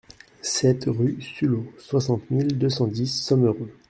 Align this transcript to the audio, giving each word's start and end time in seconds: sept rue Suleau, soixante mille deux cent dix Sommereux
sept 0.41 0.85
rue 0.87 1.21
Suleau, 1.21 1.71
soixante 1.77 2.27
mille 2.31 2.57
deux 2.57 2.71
cent 2.71 2.87
dix 2.87 3.05
Sommereux 3.05 3.69